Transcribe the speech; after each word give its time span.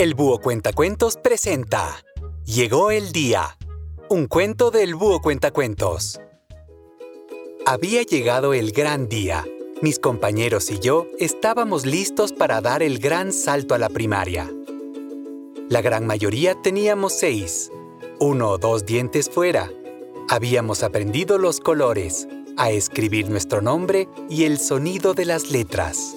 El 0.00 0.14
Búho 0.14 0.38
Cuentacuentos 0.38 1.18
presenta 1.18 2.02
Llegó 2.46 2.90
el 2.90 3.12
día. 3.12 3.58
Un 4.08 4.28
cuento 4.28 4.70
del 4.70 4.94
Búho 4.94 5.20
Cuentacuentos. 5.20 6.18
Había 7.66 8.00
llegado 8.04 8.54
el 8.54 8.72
gran 8.72 9.10
día. 9.10 9.44
Mis 9.82 9.98
compañeros 9.98 10.70
y 10.70 10.78
yo 10.78 11.06
estábamos 11.18 11.84
listos 11.84 12.32
para 12.32 12.62
dar 12.62 12.82
el 12.82 12.98
gran 12.98 13.30
salto 13.30 13.74
a 13.74 13.78
la 13.78 13.90
primaria. 13.90 14.50
La 15.68 15.82
gran 15.82 16.06
mayoría 16.06 16.54
teníamos 16.62 17.12
seis, 17.12 17.70
uno 18.20 18.52
o 18.52 18.56
dos 18.56 18.86
dientes 18.86 19.28
fuera. 19.28 19.70
Habíamos 20.30 20.82
aprendido 20.82 21.36
los 21.36 21.60
colores, 21.60 22.26
a 22.56 22.70
escribir 22.70 23.28
nuestro 23.28 23.60
nombre 23.60 24.08
y 24.30 24.44
el 24.44 24.58
sonido 24.60 25.12
de 25.12 25.26
las 25.26 25.50
letras. 25.50 26.16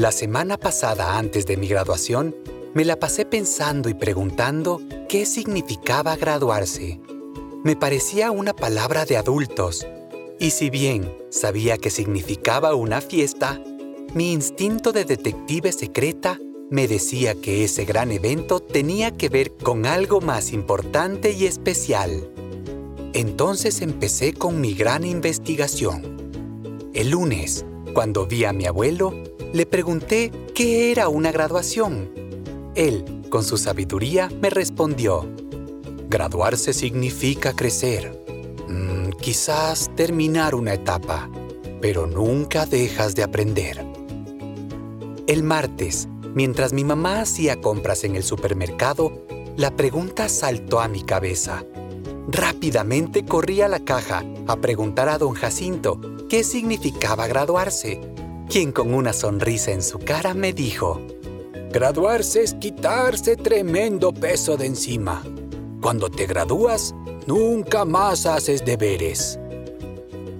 La 0.00 0.12
semana 0.12 0.56
pasada 0.56 1.18
antes 1.18 1.44
de 1.44 1.58
mi 1.58 1.68
graduación, 1.68 2.34
me 2.72 2.86
la 2.86 2.98
pasé 2.98 3.26
pensando 3.26 3.90
y 3.90 3.92
preguntando 3.92 4.80
qué 5.10 5.26
significaba 5.26 6.16
graduarse. 6.16 6.98
Me 7.64 7.76
parecía 7.76 8.30
una 8.30 8.54
palabra 8.54 9.04
de 9.04 9.18
adultos, 9.18 9.86
y 10.38 10.52
si 10.52 10.70
bien 10.70 11.14
sabía 11.28 11.76
que 11.76 11.90
significaba 11.90 12.74
una 12.74 13.02
fiesta, 13.02 13.62
mi 14.14 14.32
instinto 14.32 14.92
de 14.92 15.04
detective 15.04 15.70
secreta 15.70 16.38
me 16.70 16.88
decía 16.88 17.34
que 17.34 17.62
ese 17.62 17.84
gran 17.84 18.10
evento 18.10 18.60
tenía 18.60 19.10
que 19.10 19.28
ver 19.28 19.52
con 19.52 19.84
algo 19.84 20.22
más 20.22 20.54
importante 20.54 21.32
y 21.32 21.44
especial. 21.44 22.32
Entonces 23.12 23.82
empecé 23.82 24.32
con 24.32 24.62
mi 24.62 24.72
gran 24.72 25.04
investigación. 25.04 26.16
El 26.94 27.10
lunes, 27.10 27.66
cuando 27.92 28.26
vi 28.26 28.44
a 28.44 28.52
mi 28.52 28.66
abuelo, 28.66 29.12
le 29.52 29.66
pregunté 29.66 30.30
qué 30.54 30.92
era 30.92 31.08
una 31.08 31.32
graduación. 31.32 32.10
Él, 32.74 33.04
con 33.30 33.44
su 33.44 33.56
sabiduría, 33.56 34.30
me 34.40 34.50
respondió, 34.50 35.26
Graduarse 36.08 36.72
significa 36.72 37.52
crecer. 37.52 38.20
Mm, 38.68 39.10
quizás 39.20 39.90
terminar 39.94 40.56
una 40.56 40.74
etapa, 40.74 41.30
pero 41.80 42.08
nunca 42.08 42.66
dejas 42.66 43.14
de 43.14 43.22
aprender. 43.22 43.86
El 45.28 45.44
martes, 45.44 46.08
mientras 46.34 46.72
mi 46.72 46.82
mamá 46.82 47.20
hacía 47.20 47.60
compras 47.60 48.02
en 48.02 48.16
el 48.16 48.24
supermercado, 48.24 49.24
la 49.56 49.70
pregunta 49.76 50.28
saltó 50.28 50.80
a 50.80 50.88
mi 50.88 51.02
cabeza. 51.02 51.64
Rápidamente 52.26 53.24
corrí 53.24 53.60
a 53.60 53.68
la 53.68 53.84
caja 53.84 54.24
a 54.48 54.56
preguntar 54.56 55.08
a 55.08 55.18
don 55.18 55.34
Jacinto 55.34 56.00
qué 56.30 56.44
significaba 56.44 57.26
graduarse 57.26 58.00
quien 58.48 58.70
con 58.70 58.94
una 58.94 59.12
sonrisa 59.12 59.72
en 59.72 59.82
su 59.82 59.98
cara 59.98 60.32
me 60.32 60.52
dijo, 60.52 61.00
Graduarse 61.72 62.42
es 62.42 62.54
quitarse 62.54 63.36
tremendo 63.36 64.12
peso 64.12 64.56
de 64.56 64.66
encima. 64.66 65.22
Cuando 65.80 66.08
te 66.08 66.26
gradúas, 66.26 66.94
nunca 67.26 67.84
más 67.84 68.26
haces 68.26 68.64
deberes. 68.64 69.38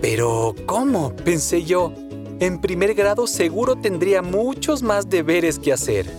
Pero, 0.00 0.54
¿cómo? 0.66 1.14
pensé 1.16 1.64
yo. 1.64 1.92
En 2.40 2.60
primer 2.60 2.94
grado 2.94 3.26
seguro 3.26 3.76
tendría 3.76 4.20
muchos 4.20 4.82
más 4.82 5.08
deberes 5.08 5.58
que 5.58 5.72
hacer. 5.72 6.10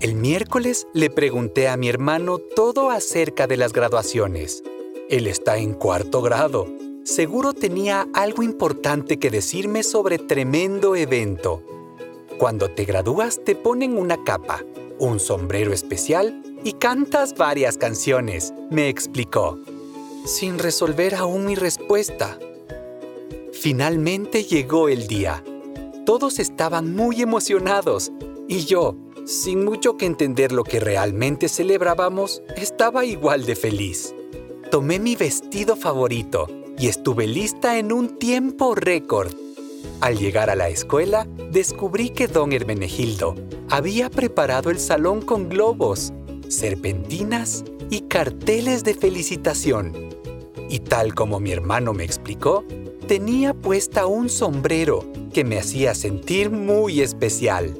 El 0.00 0.14
miércoles 0.14 0.86
le 0.92 1.10
pregunté 1.10 1.68
a 1.68 1.76
mi 1.76 1.88
hermano 1.88 2.38
todo 2.38 2.90
acerca 2.90 3.46
de 3.46 3.56
las 3.56 3.72
graduaciones. 3.72 4.62
Él 5.08 5.26
está 5.26 5.58
en 5.58 5.74
cuarto 5.74 6.20
grado 6.20 6.66
seguro 7.08 7.54
tenía 7.54 8.06
algo 8.12 8.42
importante 8.42 9.18
que 9.18 9.30
decirme 9.30 9.82
sobre 9.82 10.18
tremendo 10.18 10.94
evento. 10.94 11.62
Cuando 12.38 12.70
te 12.70 12.84
gradúas 12.84 13.40
te 13.42 13.56
ponen 13.56 13.96
una 13.96 14.22
capa, 14.24 14.62
un 14.98 15.18
sombrero 15.18 15.72
especial 15.72 16.42
y 16.64 16.74
cantas 16.74 17.34
varias 17.34 17.78
canciones, 17.78 18.52
me 18.70 18.90
explicó, 18.90 19.58
sin 20.26 20.58
resolver 20.58 21.14
aún 21.14 21.46
mi 21.46 21.54
respuesta. 21.54 22.38
Finalmente 23.52 24.44
llegó 24.44 24.90
el 24.90 25.06
día. 25.06 25.42
Todos 26.04 26.38
estaban 26.38 26.94
muy 26.94 27.22
emocionados 27.22 28.12
y 28.48 28.66
yo, 28.66 28.96
sin 29.24 29.64
mucho 29.64 29.96
que 29.96 30.04
entender 30.04 30.52
lo 30.52 30.62
que 30.62 30.78
realmente 30.78 31.48
celebrábamos, 31.48 32.42
estaba 32.54 33.06
igual 33.06 33.46
de 33.46 33.56
feliz. 33.56 34.14
Tomé 34.70 34.98
mi 34.98 35.16
vestido 35.16 35.74
favorito, 35.74 36.46
y 36.78 36.86
estuve 36.86 37.26
lista 37.26 37.78
en 37.78 37.92
un 37.92 38.18
tiempo 38.18 38.74
récord. 38.74 39.32
Al 40.00 40.16
llegar 40.16 40.48
a 40.48 40.54
la 40.54 40.68
escuela, 40.68 41.26
descubrí 41.50 42.10
que 42.10 42.28
don 42.28 42.52
Hermenegildo 42.52 43.34
había 43.68 44.10
preparado 44.10 44.70
el 44.70 44.78
salón 44.78 45.22
con 45.22 45.48
globos, 45.48 46.12
serpentinas 46.48 47.64
y 47.90 48.02
carteles 48.02 48.84
de 48.84 48.94
felicitación. 48.94 49.92
Y 50.68 50.80
tal 50.80 51.14
como 51.14 51.40
mi 51.40 51.50
hermano 51.50 51.92
me 51.92 52.04
explicó, 52.04 52.64
tenía 53.06 53.54
puesta 53.54 54.06
un 54.06 54.28
sombrero 54.28 55.04
que 55.32 55.44
me 55.44 55.58
hacía 55.58 55.94
sentir 55.94 56.50
muy 56.50 57.00
especial. 57.00 57.74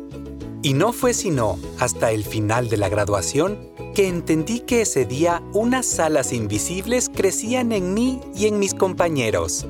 Y 0.63 0.75
no 0.75 0.93
fue 0.93 1.15
sino 1.15 1.59
hasta 1.79 2.11
el 2.11 2.25
final 2.25 2.69
de 2.69 2.79
la 2.79 2.89
graduación 2.89 3.59
que 3.99 4.07
entendí 4.07 4.61
que 4.61 4.83
ese 4.83 5.07
día 5.07 5.43
unas 5.53 5.99
alas 5.99 6.33
invisibles 6.33 7.11
crecían 7.13 7.73
en 7.73 7.95
mí 7.95 8.21
y 8.33 8.47
en 8.47 8.61
mis 8.61 8.73
compañeros. 8.73 9.67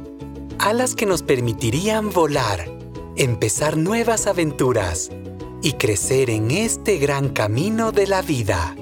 Alas 0.58 0.94
que 0.94 1.06
nos 1.06 1.22
permitirían 1.22 2.10
volar, 2.10 2.70
empezar 3.16 3.78
nuevas 3.78 4.26
aventuras 4.26 5.08
y 5.62 5.72
crecer 5.72 6.28
en 6.28 6.50
este 6.50 6.98
gran 6.98 7.30
camino 7.30 7.90
de 7.90 8.06
la 8.06 8.20
vida. 8.20 8.76